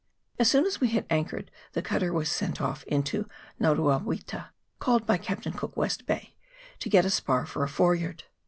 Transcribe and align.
As 0.39 0.49
soon 0.49 0.65
as 0.65 0.81
we 0.81 0.87
had 0.87 1.05
anchored 1.11 1.51
the 1.73 1.83
cutter 1.83 2.11
was 2.11 2.27
sent 2.27 2.59
off 2.59 2.83
into 2.85 3.29
Naruawitu 3.59 4.45
called 4.79 5.05
by 5.05 5.17
Captain 5.19 5.53
Cook 5.53 5.77
West 5.77 6.07
Bay 6.07 6.33
to 6.79 6.89
get 6.89 7.05
a 7.05 7.11
spar 7.11 7.45
for 7.45 7.63
a 7.63 7.69
foreyard. 7.69 8.23